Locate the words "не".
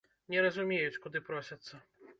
0.33-0.39